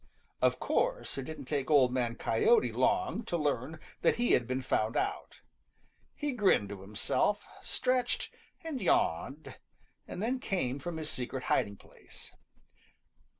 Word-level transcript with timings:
Of 0.41 0.57
course 0.57 1.15
it 1.19 1.25
didn't 1.25 1.45
take 1.45 1.69
Old 1.69 1.93
Man 1.93 2.15
Coyote 2.15 2.71
long 2.71 3.21
to 3.25 3.37
learn 3.37 3.79
that 4.01 4.15
he 4.15 4.31
had 4.31 4.47
been 4.47 4.63
found 4.63 4.97
out. 4.97 5.41
He 6.15 6.31
grinned 6.31 6.69
to 6.69 6.81
himself, 6.81 7.45
stretched, 7.61 8.33
and 8.63 8.81
yawned, 8.81 9.53
and 10.07 10.19
then 10.19 10.39
came 10.39 10.77
out 10.77 10.81
from 10.81 10.97
his 10.97 11.11
secret 11.11 11.43
hiding 11.53 11.75
place. 11.77 12.33